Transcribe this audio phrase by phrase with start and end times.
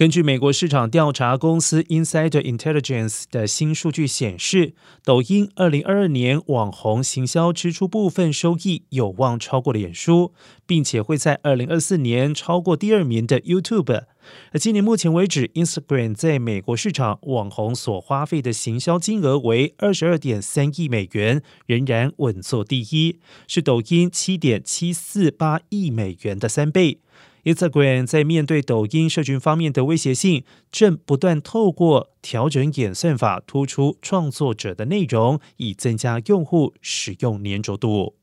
[0.00, 4.72] 根据美国市场调查公司 Insider Intelligence 的新数据显示，
[5.04, 10.32] 抖音二零二二年网红行销支出部分收益有望超过脸书，
[10.66, 14.04] 并且会在二零二四年超过第二名的 YouTube。
[14.52, 27.00] 而今年目前为止，Instagram 在美国市场网红所花费的行销金额为二十二点三亿美元，仍然稳坐第一，是抖音七点七四八亿美元的三倍。
[27.44, 38.19] Instagram 在面对抖音社群方面的威胁性，正不断透过调整演算法，突出创作者的内容，以增加用户使用粘着度。